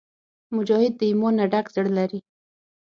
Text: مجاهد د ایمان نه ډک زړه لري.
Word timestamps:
مجاهد 0.55 0.93
د 0.97 1.01
ایمان 1.09 1.33
نه 1.39 1.45
ډک 1.51 1.65
زړه 1.75 1.91
لري. 1.97 2.19